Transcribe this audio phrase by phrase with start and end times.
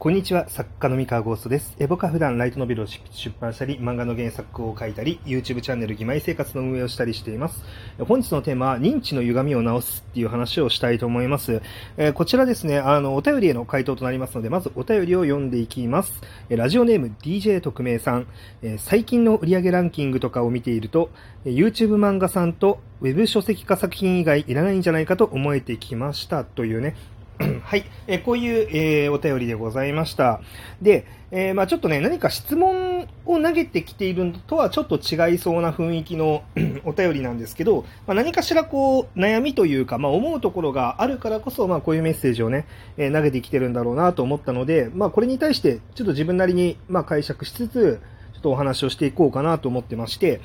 [0.00, 1.76] こんにちは、作家の三河ゴーストです。
[1.78, 3.04] え僕は普段ライトノベルを出
[3.38, 7.62] 版したり、漫画の原作を書いたり、YouTube チャンネル義妹生活の運営をしたりしています。
[8.08, 11.60] 本日のテーマは、認知の歪みを直すっていう話をしたいと思います。
[11.98, 16.22] えこちらですね、あの、お便りへの回答となりますので、まずお便りを読んでいきます。
[16.48, 18.26] えラジオネーム DJ 特命さん、
[18.62, 21.10] え最近の売上ランキングとかを見ていると、
[21.44, 26.96] YouTube 漫画さんと Web 書籍化作品以外いらないんじゃないかと思えてきましたというね、
[27.64, 30.40] はい、えー、こういう、えー、お便りでございました。
[30.82, 36.42] で、えー、まあちょっとね、何か質問を投げてきているのとはちょっと違いそうな雰囲気の
[36.84, 42.66] お便りなんですけど、まあ、何かしらこう、悩みというか、まあ思うところがあるからこそ、まあこういうメッセージをね、
[42.98, 48.00] えー、投げてきてるんだろうなと思ったので、まあこれに対して、ちょっと自分なりに、まあ解釈しつつ、
[48.34, 50.40] ちょっとお話をしていこうかなと思ってまして、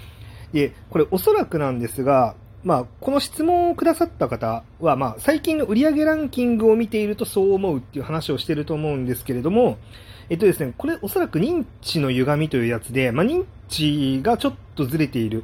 [0.54, 9.78] で、これおそらくなんですが、まあ、この質問をくださった方は、まあ、最近の売上ランキングを見ているとそう思うっていう話をしてると思うんですけれども、
[10.30, 15.44] えっとですね、これおそらく認知の歪みというやつで、まあ、認知がちょっとずれている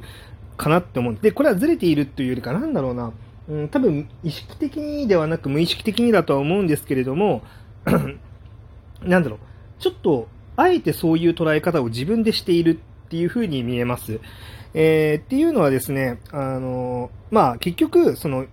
[0.56, 3.12] かなって思うんで、これはずれているというよりか、なんだろうな、
[3.48, 7.42] うん、多分意識的にではなく無意識的にだとは思うんですけれども、
[9.00, 9.38] なんだろう、
[9.78, 12.80] ちょっと、あえてそういう捉え方を自分でしている
[13.12, 14.20] っていう風に見えます。
[14.72, 18.46] えー、っていうのはですね、あの、まあ、結局、その、ウ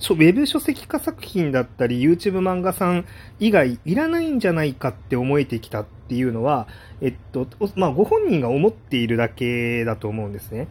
[0.00, 3.06] ェブ書籍化作品だったり、YouTube 漫画さん
[3.40, 6.68] 以外いらないんじゃないかって思えてきたっていうのは、
[7.00, 10.68] えっと、まあ、ご本人が思っているだけだと思うんですね。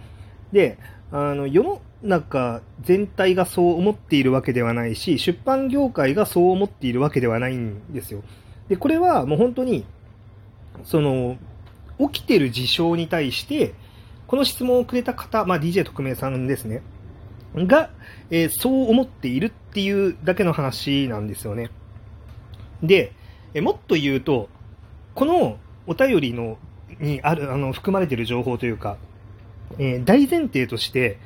[0.51, 0.77] で、
[1.11, 8.21] あの、世の中全体がそう思っているわけではないし、出版業界がそう思っているわけではないんですよ。
[8.69, 9.83] で、これはもう本当に、
[10.83, 11.37] その、
[11.99, 13.73] 起きてる事象に対して、
[14.27, 16.81] この質問をくれた方、まあ、DJ 特命さんですね。
[17.55, 17.89] が、
[18.29, 21.71] えー、そう思っているっていうだけの話なんですよね。
[22.83, 23.13] で、
[23.53, 24.49] えもっと言うと、
[25.15, 26.57] このお便りの
[26.99, 28.97] にある、あの、含まれている情報というか、
[29.79, 31.19] えー、大前提として、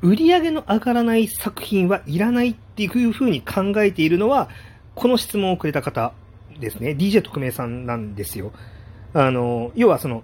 [0.00, 4.48] 売り上げの上がらない作品はいらないっていうふうに考えているのは、
[4.94, 6.12] この質問をくれた方
[6.60, 6.90] ですね。
[6.90, 8.52] DJ 特命さんなんですよ。
[9.14, 10.22] あの、要はその、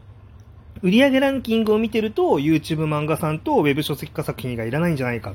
[0.82, 5.34] 売上ランキングを見てると、YouTube 漫画さんと Web 書籍化作品がいらないんじゃないかっ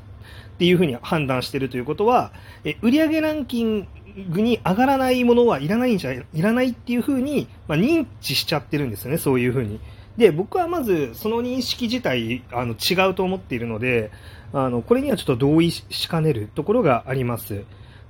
[0.58, 2.32] ていうふうに判断してるということは、
[2.64, 3.86] え売上ランキン
[4.30, 9.80] グに上がらないものはいらないんじゃいらないっていうふうに、まあ、認知しちゃってるんですよね、そういうふうに。
[10.16, 14.10] で、僕はまずその認識自体あの違うと思っているので、
[14.52, 17.64] あの、これにはちょっと同意しかねるところがあります。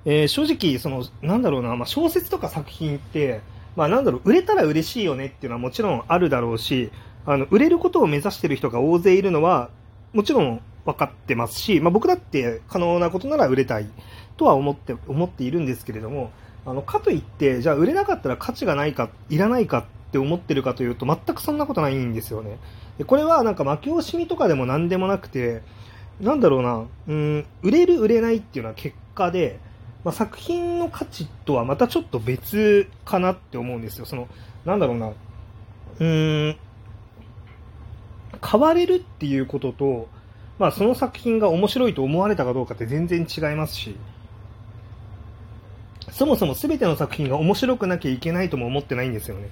[0.04, 3.40] えー、正直、その、なんだろうな、まあ、小説とか作品って、
[3.76, 6.90] まあ、なんだろう、売れたら嬉しいよねっていうのはもちろんあるだろうし、
[7.26, 9.70] あの、売れることを目指してる人が大勢いるのは、
[10.12, 13.86] もちろん分かってますし、まあ、僕だって可能なことなら売れたい
[14.36, 16.30] とは思って、思っているんですけれども、
[16.66, 22.58] あの、かといって、じゃあ売れなかったら価値がないか、いらないかって思ってるかというと、全くそんなことないんですよね。
[22.98, 25.62] でこれはなんか負け惜しみとかでも何でもなくて、
[26.20, 29.58] なんだろうな、うん、売れる売れないっていうのは結果で、
[30.04, 34.04] まあ、作品の価値とはまたちょっと別かなって思うんですよ。
[34.04, 34.28] その、
[34.64, 36.56] なんだろうな、うーん、
[38.44, 40.08] 変われるっていうことと、
[40.58, 43.96] まあ、その作品が面白いと思われたかどうかって全然違いますし、
[46.10, 49.48] そもそも全ての作品が面白くなきゃいけないとも思ってないんですよね。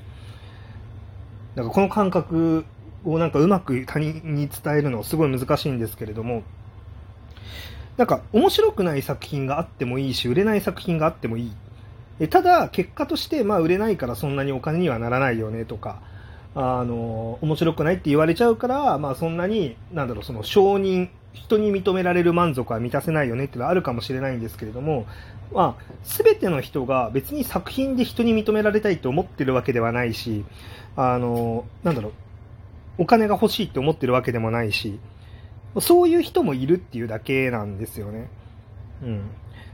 [1.55, 2.65] なんかこの感覚
[3.05, 6.43] をなんかうまく他人に伝えるのすごい難しいんですけれども、
[8.03, 11.53] なんか面白くない作品があってもいいし、売れない作品があってもいい
[12.19, 12.27] え。
[12.27, 16.01] ただ、結果として、まあ売れないからそんなにお金にはならないよねとか、
[16.57, 25.07] あの、面白くないって言われちゃうから、まあそんなに、なんだろう、その承認、人に認められる満足は満たせないよねっていうのはあるかもしれないんですけれども、
[25.53, 30.45] まあ、すべての人が別に作品で人に認められたいと思ってるわけではないし、
[30.97, 32.13] あの、なんだろう、
[32.99, 34.99] お金が欲しいって思ってるわけでもないし、
[35.81, 38.29] そういう人もいるっていうだけなんですよね。
[39.03, 39.31] うん。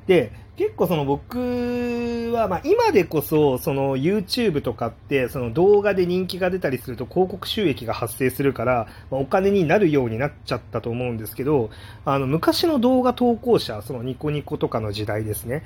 [0.07, 11.71] で、結構その僕は、まあ今でこそ、その YouTube とかって、その動画で人気が出たりすると広告収益が発生するから、お金になるようになっちゃったと思うんですけど、
[12.05, 15.65] あの昔の動画投稿者、そのニコニコとかの時代ですね。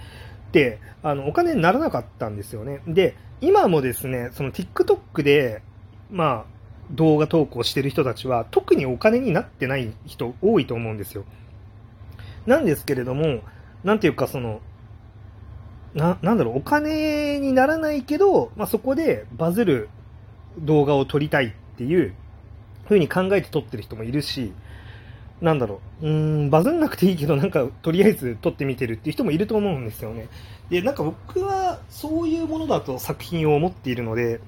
[0.53, 2.81] で、あの、お金にならなかったんですよね。
[2.87, 5.63] で、今もですね、その TikTok で、
[6.11, 6.62] まあ、
[6.93, 11.25] 動画投稿してる人たちは、特にお金になってない人多いと思うんですよ。
[12.47, 13.41] なんですけれども、
[13.85, 14.61] なんていうかその、
[15.95, 19.89] な、なんだろう、お金にならないけど、まあ、そこでバズる
[20.59, 22.15] 動画を撮りたいっていう
[22.85, 24.53] 風に考えて撮ってる人もいるし、
[25.41, 30.29] なんだろう、うーん、バズんなくていいけど、なんか、とりあえず撮ってみてるっていう人もいると思うんですよね。
[30.71, 34.41] で、なんか僕は、そういうものだと作品を持っているので、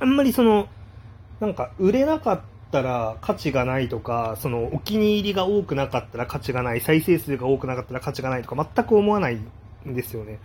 [0.00, 0.68] あんまりその、
[1.42, 2.40] なんか、売れなかっ
[2.70, 9.40] たら価値がないとか、その、お気に入りが多くなかったら価値がない、再生数が多くなかったら価値がないとか、全く思わない
[9.84, 10.38] んですよね。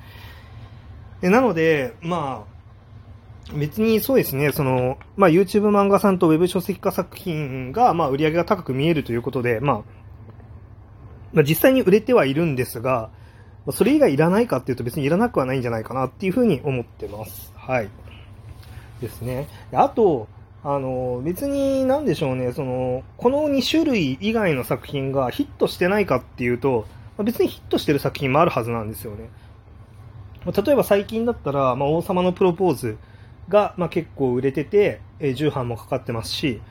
[1.22, 2.46] でなので、ま
[3.52, 9.82] あ、別にそうですね、その、まあ、YouTube 漫画さんと Web 書籍化作品が、まあ、売り上げが高く見えるということで、まあ、
[11.32, 13.12] まあ、実際に売れてはいるんですが、
[13.72, 17.54] それ以外いらないかっていうと別にいらなくはないんじゃないかなっていうふうに思ってます。
[17.56, 17.90] はい。
[19.00, 19.48] ですね。
[19.72, 20.28] あと、
[20.64, 26.86] あの、別になんでしょうね、その、この2種類以外の作品がヒットしてないかっていうと、
[27.24, 29.30] 別にヒットしてる作品もあるはずなんですよね。
[30.46, 32.98] 例えば最近だったら、まあ、王様のプロポーズ
[33.50, 36.62] が、まあ、結構売れてて、え、重版もかかってますし、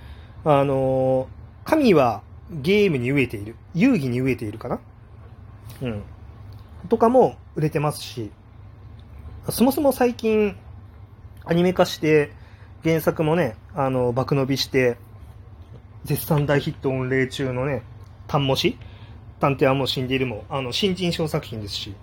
[0.45, 1.29] あの、
[1.65, 3.57] 神はゲームに飢えている。
[3.75, 4.81] 遊戯に飢えているかな
[5.83, 6.03] うん。
[6.89, 8.31] とかも売れてますし、
[9.49, 10.57] そもそも最近、
[11.45, 12.33] アニメ化して、
[12.87, 14.97] 原作もね、あの、爆伸びして、
[16.05, 17.83] 絶賛大ヒット御礼中のね、
[18.29, 18.79] 単模し
[19.41, 21.97] 探偵はもう死んでいるも、あの、新人賞作品ですし、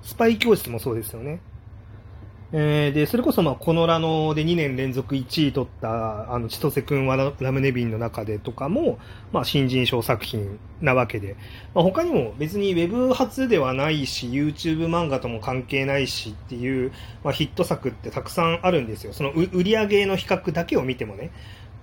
[0.00, 1.38] スパイ教室もそうですよね。
[2.52, 8.98] えー、で、それこそ、まあ、このラノで2年連続1位取った、あの、千歳くんはラムネビンの中でとかも、
[9.32, 11.36] まあ、新人賞作品なわけで、
[11.74, 16.92] まあ、他にも別にウェブ初ではないし、YouTube 漫画とも関係ないしっていう、
[17.24, 19.12] まあ、ヒット作ってたくさんあるんですよ。
[19.12, 21.32] その売り上げの比較だけを見てもね。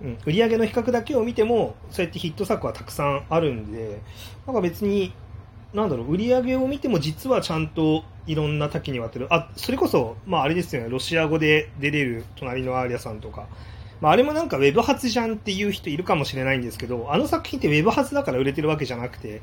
[0.02, 4.00] うん、売り上げの比較だけを見ても、そうやってヒット作はたくさんあるんで、
[4.46, 5.12] なんか別に、
[5.74, 13.48] なんだろう、売り上げを見ても実はちゃんといろんな多岐にわたる、あ、それこそ、まああれですよね、ロシア語で出れる隣のアーリアさんとか、
[14.00, 19.42] まああれもなんかウェブ発じゃんっていう人いるかもしれないんですけど、あの作品ってウェブ発だから売れてるわけじゃなくて、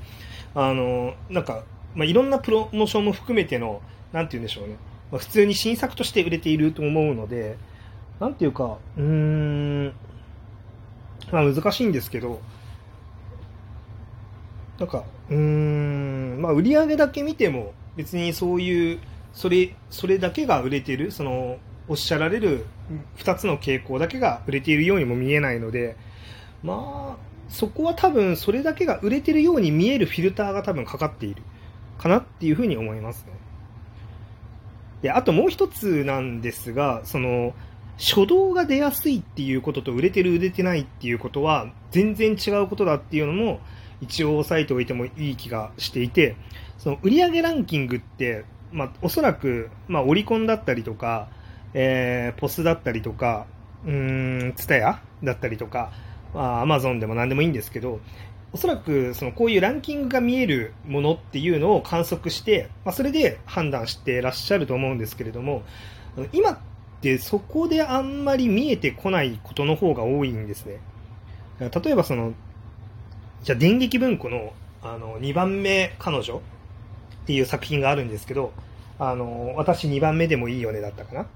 [0.55, 1.63] あの、なんか、
[1.95, 3.81] まあいろんなプロモーションも含めての、
[4.13, 4.77] なんて言うんでしょうね、
[5.11, 7.57] まあ、普通に新作として売れていると思うので、
[8.21, 9.87] なんていうか、うーん、
[11.31, 12.39] まあ難しいんですけど、
[14.81, 18.99] なんか、うーん、まあ、売り上げだけ見ても、別にそういう、
[19.31, 21.57] それ、それだけが売れてる、その、
[21.87, 22.65] おっしゃられる
[23.17, 25.97] 2つの傾向だけが売れているようにも見えないので、
[26.63, 27.17] まあ、
[27.47, 31.43] そこは多分それだけが売れてるように見えるフィルターが多分かかっている
[31.99, 33.33] かなっていうふうに思いますね。
[35.03, 37.53] で、あともう一つなんですが、その、
[37.99, 43.59] 初動が出やすいっていうことと売れてる売れてないっていうことは全然違うことだっていうのも
[44.01, 46.35] 一応押さえておいてもいい気がしていて、
[46.77, 51.29] その売上ランキングって、まあ、おそらく、まあ、オリコンだったりとか、
[51.73, 53.45] えー、ポスだったりとか、
[53.85, 55.91] うーん、ツタヤだったりとか、
[56.33, 57.99] まあ、アマゾンでも何でもいいんですけど、
[58.53, 65.63] おそらく、その、こういうランキングが見えるものっていうのを観測して、まあ、それで判断してらっしゃると思うんですけれども、
[66.33, 66.57] 今っ
[67.01, 70.79] てそこであんまり見えてこないことの方が多いんですね。
[71.59, 72.33] 例えばその、
[73.43, 74.53] じゃあ電撃文庫の
[74.83, 76.39] あの2番目彼女っ
[77.27, 78.51] ていう作品があるんですけど、
[78.97, 81.27] あの私2番目でもいいよねだったかな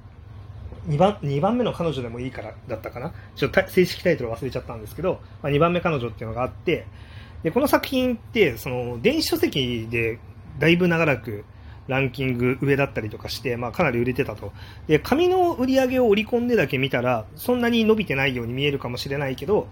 [0.87, 6.85] 2番 ,2 番目の彼女でもいいからだったかなちょっと正式タイトル忘れちゃったんですけど、まあ、2番目彼女っていうのがあって
[7.41, 10.19] でこの作品ってその電子書籍で
[10.59, 11.43] だいぶ長らく
[11.87, 14.51] ランキング上だったりとかして、まあ、かなり売れてたと。
[14.87, 19.67] で、紙の売り上げを織り込んでだけ見たら、そんなに伸びてないように見えるかもしれないけど、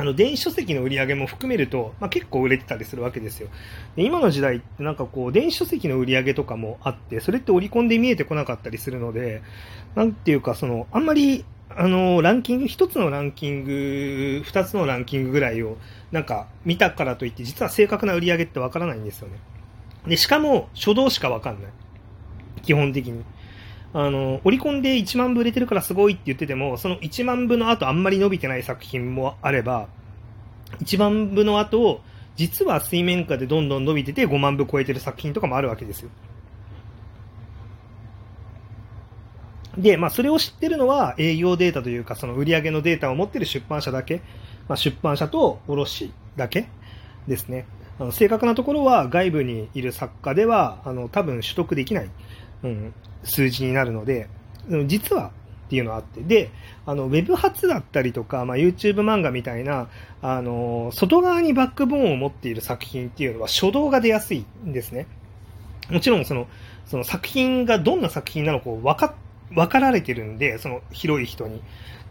[0.00, 3.50] あの電子書籍の売り上げも含めると、まあ、結構売れてたりするわけですよ。
[3.96, 9.42] で今の時代ってなんかこう、電子書籍の売り上げとかもあって、それって織り込んで見えてこなかったりするので、
[9.94, 15.76] なんていうか、その、あんまり、あの、ランキング、一つのランキング、二つのランキングぐらいを、
[16.12, 19.34] なんか、見たからといって、実は正確な売り上げってわからないんですよね。
[20.06, 21.72] で、しかも、初動しかわかんない。
[22.62, 23.22] 基本的に。
[23.92, 29.88] あの、オリコンで1万部売れてるからすごいって言ってても、その1万部の後あんまり伸びてない作品もあれば、
[30.80, 32.00] 1万部の後、
[32.36, 36.10] 実は水面下でどんどん伸びてて5万部超えてる作品とかもあるわけですよ。
[39.76, 44.22] で、まあ、それを知ってるのは営業データというか、その売上のデータを持ってる出版社だけ、
[44.68, 46.68] まあ、出版社と卸だけ
[47.26, 47.66] ですね。
[47.98, 52.10] あの正確なところは外部にいる作家では、あの、多分取得できない、
[52.62, 54.28] うん、数字になるので、
[54.86, 55.32] 実は
[55.66, 56.50] っていうのがあって、で、
[56.84, 59.88] あの、ウェブ発だったりとか、まあ、YouTube 漫画みたいな、
[60.20, 65.06] あの、外側にバックボーンを持っている作品っていうのは初動が出やすいんですね。
[65.88, 66.48] もちろん、その、
[66.86, 69.14] その作品がどんな作品なのかを分か
[69.52, 71.62] 分かられてるんで、その広い人に。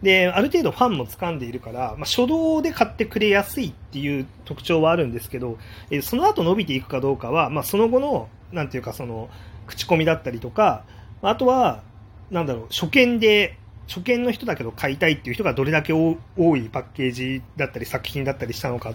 [0.02, 5.58] で、ある程度ファンも掴んでいるから、まあ、初動で買ってくれやすいっていう特徴はあるんですけど、
[5.92, 9.30] えその後伸びていくかどうかは、まあ、その後の、なんていうか、その、
[9.70, 10.84] 口コミだったりとか、
[11.22, 11.84] あとは、
[12.32, 13.58] なんだろう、初見で、
[13.88, 16.18] 初見の人だけど買いたいっていう人がどれだけ多
[16.58, 18.94] いパッケージだったり作品だったりしたのか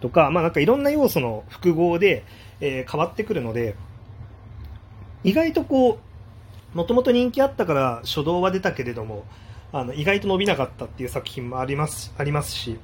[0.00, 2.24] とか、まあなんかいろんな要素の複合で、
[2.60, 3.76] えー、変わってくるので、
[5.22, 5.98] 意外とこ
[6.74, 9.24] う、もともと人気あったから初動は出たけれども、
[9.72, 12.78] あの意外と伸びなかったっていう作品もありますありますし、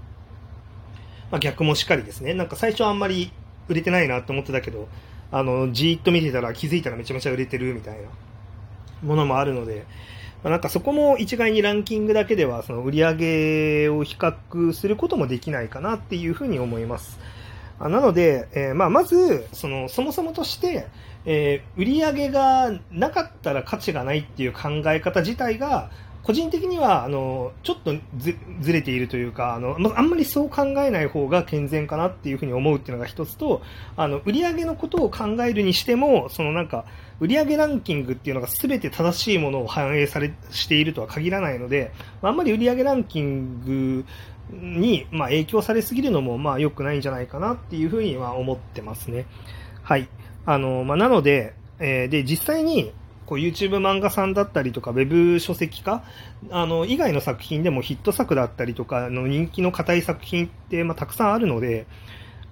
[1.31, 2.35] まあ、逆もしっかりですね。
[2.35, 3.33] なんか最初あんまり
[3.69, 4.89] 売れてないなって思ってたけど、
[5.33, 8.09] あの、じーっと見てたら気づいたらめちゃめちゃ売れてるみたいな
[9.03, 9.87] ものもあるので、
[10.43, 17.19] まあ、なんかそこも一概にランキングだけではその売り上げを比較することもできないかなっていうふうに思います。
[17.79, 20.87] なので、えー、まあ、まず、その、そもそもとして、
[21.25, 25.91] えー、売り上げがなかったら価値がないっていう考え方自体が、
[26.23, 33.63] 個人的にはあのちょっとずずれているというかあのあんまりそう考えない方が健全かなっていうふうに思うっていうのが一つと
[33.97, 36.85] あの売上のことを考えるにしてもそのなんか
[37.21, 44.05] 売上ランキングっていうのが全て正しいものを反映されしているとは限らないのであんまり売上ランキング
[44.53, 49.27] に、まあ、影響されすぎるのもまあ良くないんじゃないかなっていうふうには思ってますね。
[49.83, 50.09] はい。
[50.47, 52.93] あの、まあ、なので、えー、で、実際に、
[53.31, 56.03] こう YouTube 漫画さんだったりとか、Web 書籍化
[56.51, 61.87] あの以外の作品でもヒット作だったりとか、の人気の硬い作品って、まあ、たくさんあるので、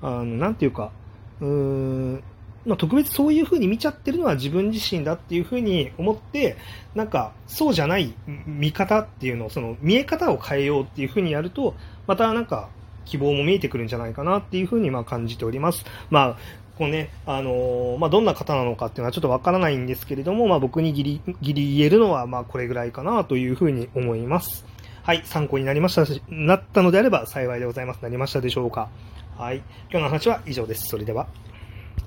[0.00, 0.92] あのなんていうか、
[1.40, 2.23] うーん、
[2.64, 6.56] まあ、特別そういう風に見ちゃってるのは自分自身だっていう風に思って、
[6.94, 8.14] なんか、そうじゃない
[8.47, 11.75] 見方っていうのを、その見え方を変えようっていう風にやると、
[12.06, 12.68] またなんか、
[13.04, 15.85] 希望も見えてくるんじゃないかなっていう風にま感じております。
[16.11, 16.37] まあ、
[16.78, 24.64] こうね、あのー、まあ、どんな方なのかっていうのはちょっとわからないんですけれども、まあ、僕にギリ、ギリ言えるのは、まあ、これぐらいかなというふうに思います。
[25.02, 28.02] はい、参考になりましたし、なったのであれば幸いでございます。
[28.02, 28.88] なりましたでしょうか
[29.37, 29.56] はい、
[29.90, 30.87] 今日の話は以上です。
[30.87, 31.26] それでは。